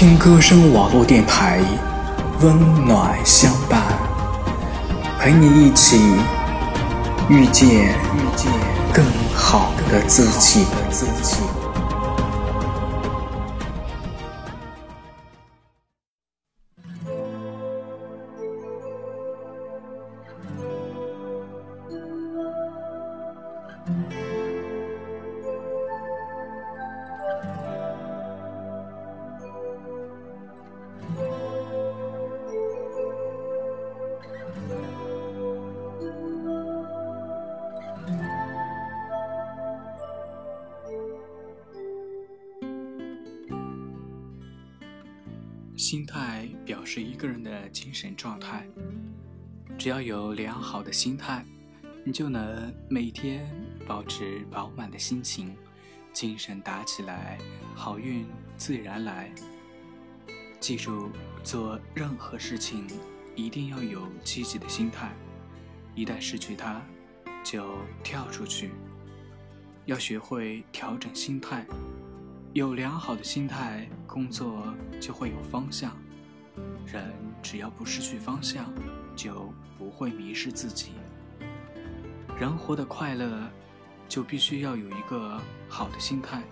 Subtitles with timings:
[0.00, 1.60] 听歌声网络电台，
[2.40, 3.82] 温暖相伴，
[5.18, 5.98] 陪你一起
[7.28, 8.50] 遇见遇见
[8.94, 10.64] 更好的自己。
[45.80, 48.68] 心态表示一个人的精神状态。
[49.78, 51.42] 只要有良好的心态，
[52.04, 53.50] 你就能每天
[53.86, 55.56] 保持饱满的心情，
[56.12, 57.38] 精神打起来，
[57.74, 58.26] 好运
[58.58, 59.32] 自然来。
[60.60, 61.08] 记住，
[61.42, 62.86] 做任何事情
[63.34, 65.10] 一定要有积极的心态，
[65.94, 66.82] 一旦失去它，
[67.42, 68.68] 就跳出去。
[69.86, 71.64] 要学会调整心态。
[72.52, 75.96] 有良好的心态，工作就会有方向。
[76.84, 78.74] 人只要不失去方向，
[79.14, 80.94] 就不会迷失自己。
[82.40, 83.48] 人活得快乐，
[84.08, 86.42] 就必须要有一个好的心态。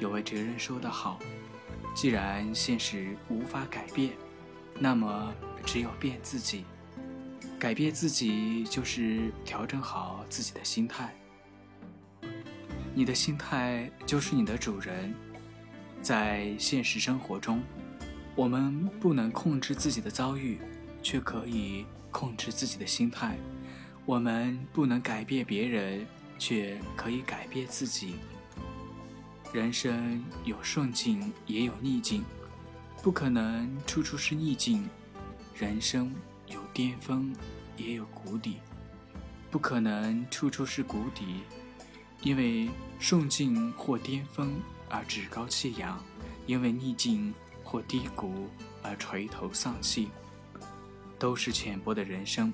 [0.00, 1.18] 有位哲人说得好
[1.94, 4.12] ：“既然现实无法改变，
[4.78, 5.30] 那么
[5.62, 6.64] 只有变自己。
[7.58, 11.14] 改变自己，就是调整好自己的心态。”
[12.94, 15.14] 你的心态就是你的主人。
[16.00, 17.62] 在现实生活中，
[18.34, 20.58] 我们不能控制自己的遭遇，
[21.02, 23.34] 却可以控制自己的心态；
[24.06, 26.06] 我们不能改变别人，
[26.38, 28.14] 却可以改变自己。
[29.52, 32.22] 人生有顺境，也有逆境，
[33.02, 34.82] 不可能处处是逆境；
[35.56, 36.12] 人生
[36.46, 37.34] 有巅峰，
[37.76, 38.58] 也有谷底，
[39.50, 41.42] 不可能处处是谷底。
[42.22, 42.68] 因为
[42.98, 46.02] 顺境或巅峰而趾高气扬，
[46.46, 48.48] 因为逆境或低谷
[48.82, 50.08] 而垂头丧气，
[51.18, 52.52] 都是浅薄的人生。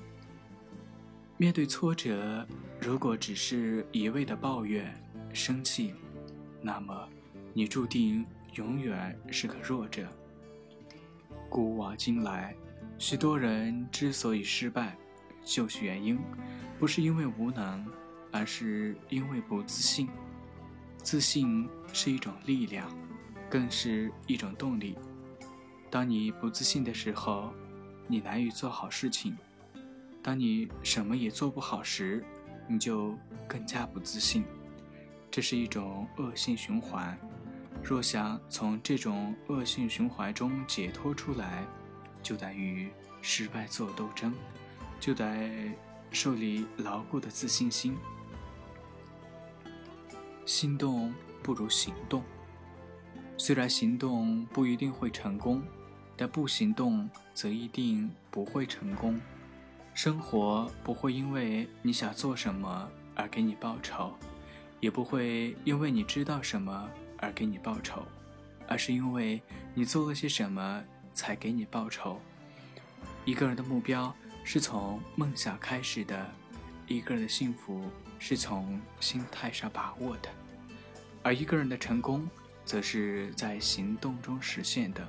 [1.37, 2.47] 面对挫折，
[2.79, 4.93] 如果只是一味的抱怨、
[5.33, 5.93] 生气，
[6.61, 7.09] 那么
[7.53, 10.07] 你注定永远是个弱者。
[11.49, 12.55] 古往今来，
[12.97, 14.95] 许多人之所以失败，
[15.43, 16.19] 就是原因
[16.79, 17.85] 不是因为无能。
[18.35, 20.09] 而是因为不自信。
[21.01, 22.85] 自信是一种力量，
[23.49, 24.97] 更是一种动力。
[25.89, 27.53] 当你不自信的时候，
[28.07, 29.31] 你难以做好事情；
[30.21, 32.25] 当你什么也做不好时，
[32.67, 34.43] 你就更加不自信。
[35.31, 37.17] 这是一种恶性循环。
[37.81, 41.65] 若想从这种恶性循环中解脱出来，
[42.21, 42.89] 就得与
[43.21, 44.33] 失败做斗争，
[44.99, 45.71] 就得
[46.11, 47.95] 树立牢固的自信心。
[50.45, 52.23] 心动不如行动。
[53.37, 55.61] 虽然行动不一定会成功，
[56.15, 59.19] 但不行动则一定不会成功。
[59.93, 64.13] 生活不会因为你想做什么而给你报酬，
[64.79, 68.05] 也不会因为你知道什么而给你报酬，
[68.67, 69.41] 而是因为
[69.73, 70.83] 你做了些什么
[71.13, 72.19] 才给你报酬。
[73.25, 74.13] 一个人的目标
[74.43, 76.29] 是从梦想开始的，
[76.87, 77.81] 一个人的幸福。
[78.19, 80.29] 是从心态上把握的，
[81.21, 82.27] 而一个人的成功，
[82.65, 85.07] 则是在行动中实现的，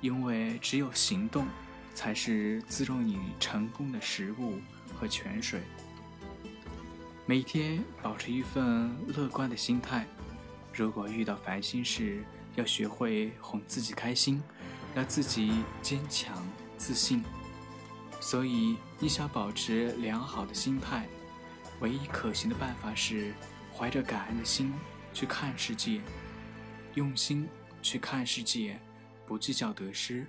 [0.00, 1.46] 因为只有行动，
[1.94, 4.58] 才是滋润你成功的食物
[4.94, 5.60] 和泉水。
[7.26, 10.06] 每天保持一份乐观的心态，
[10.72, 12.24] 如果遇到烦心事，
[12.56, 14.42] 要学会哄自己开心，
[14.94, 16.36] 让自己坚强
[16.76, 17.22] 自信。
[18.18, 21.06] 所以，你想保持良好的心态。
[21.80, 23.32] 唯一可行的办法是
[23.74, 24.72] 怀着感恩的心
[25.12, 26.00] 去看世界，
[26.94, 27.48] 用心
[27.80, 28.78] 去看世界，
[29.26, 30.26] 不计较得失，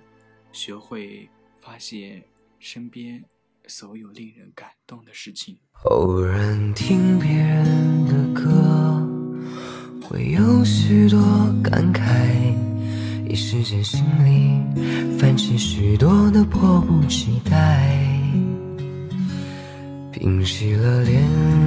[0.50, 1.28] 学会
[1.60, 2.22] 发现
[2.58, 3.22] 身边
[3.66, 5.58] 所有令人感动的事情。
[5.84, 9.06] 偶然听别人的歌，
[10.02, 11.20] 会有许多
[11.62, 12.56] 感慨，
[13.28, 18.01] 一时间心里泛起许多的迫不及待。
[20.22, 21.20] 平息了连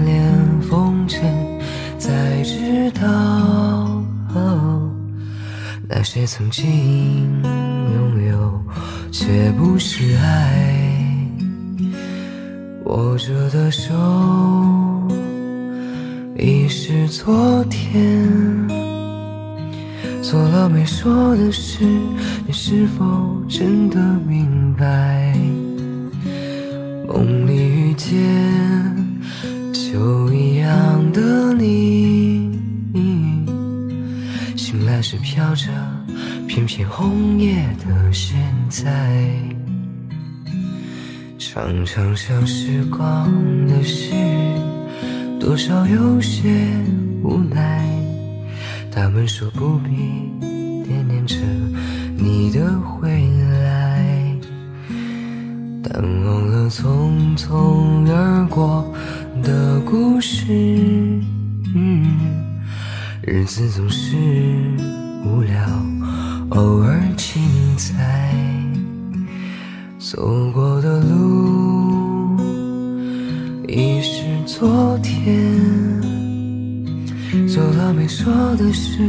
[0.05, 1.21] 连风尘，
[1.99, 4.01] 才知道
[5.89, 6.63] 那些曾经
[7.43, 8.63] 拥有，
[9.11, 10.87] 却不是爱。
[12.85, 13.93] 握着的手
[16.37, 18.25] 已是昨天，
[20.21, 20.41] 做。
[20.47, 21.83] 了没说的事，
[22.47, 23.05] 你是否
[23.49, 25.37] 真的明白？
[27.07, 28.13] 梦里遇见
[35.07, 35.67] 是飘着
[36.47, 38.35] 片片红叶的现
[38.67, 38.83] 在，
[41.37, 43.31] 常常想时光
[43.67, 44.15] 的事，
[45.39, 46.49] 多少有些
[47.21, 47.87] 无奈。
[48.91, 49.91] 他们说不必
[50.83, 51.35] 惦念着
[52.17, 53.07] 你的回
[53.61, 54.35] 来，
[55.83, 58.91] 但忘了匆匆而过
[59.43, 61.21] 的故事。
[63.27, 64.15] 日子总是
[65.25, 65.57] 无聊，
[66.49, 67.41] 偶尔精
[67.75, 68.31] 彩。
[69.97, 72.37] 走过的路
[73.67, 75.51] 已是昨天。
[77.47, 79.01] 走了没说的事，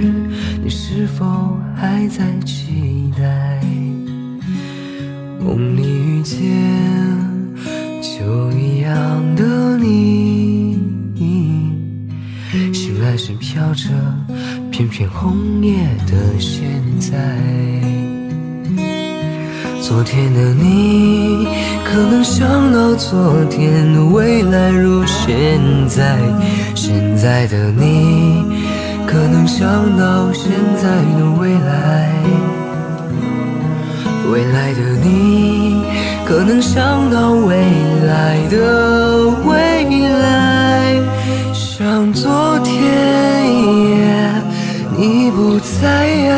[0.62, 3.60] 你是否还在期待？
[5.44, 6.40] 梦里遇见
[8.00, 9.22] 就一样
[12.98, 13.88] 来时飘着
[14.70, 15.76] 片片红叶
[16.06, 17.16] 的现在。
[19.80, 21.46] 昨天的你，
[21.84, 26.16] 可能想到昨天的未来如现在；
[26.74, 28.42] 现在的你，
[29.06, 29.64] 可能想
[29.96, 32.10] 到现在的未来；
[34.32, 35.82] 未来的你，
[36.26, 37.56] 可能想到未
[38.06, 40.35] 来的未来。
[41.96, 42.76] 像昨天
[43.50, 44.44] 一样，
[44.98, 46.36] 你不在啊。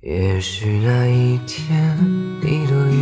[0.00, 1.98] 也许那一天，
[2.40, 2.96] 一朵云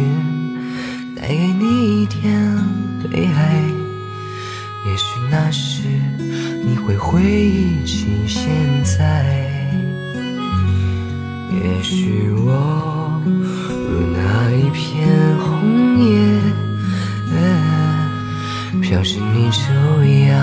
[1.14, 2.22] 带给你一点
[3.12, 3.68] 悲哀；
[4.86, 5.82] 也许那时，
[6.64, 8.48] 你会回忆起现
[8.82, 8.98] 在；
[11.52, 13.20] 也许我
[13.90, 15.06] 如那一片
[18.90, 20.36] 像是你就一样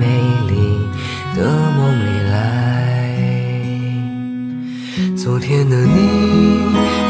[0.00, 0.06] 美
[0.48, 0.54] 丽
[1.36, 1.44] 的
[1.76, 2.40] 梦里来。
[5.14, 6.62] 昨天的你，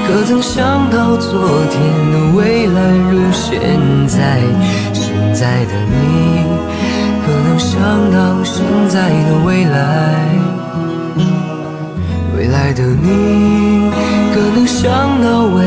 [0.09, 3.61] 可曾想到昨天的未来如现
[4.09, 4.41] 在？
[4.93, 6.43] 现在的你，
[7.25, 7.79] 可能想
[8.11, 10.27] 到现在的未来？
[12.37, 13.93] 未来的你，
[14.35, 14.91] 可能想
[15.23, 15.65] 到未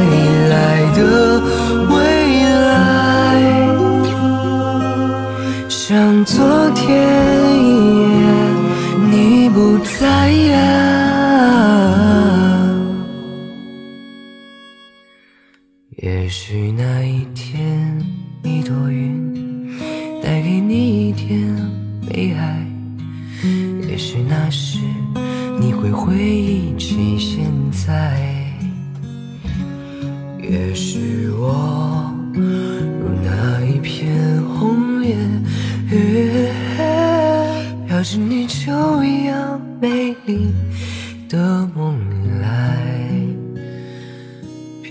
[16.23, 18.01] 也许那一天，
[18.43, 19.69] 一朵云
[20.23, 21.37] 带给你一点
[22.07, 22.65] 悲哀；
[23.89, 24.79] 也许那时，
[25.59, 28.15] 你会回忆起现在；
[30.41, 31.82] 也许我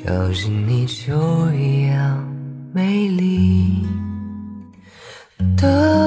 [0.04, 2.26] 要是你就一样
[2.72, 3.86] 美丽
[5.56, 6.01] 的。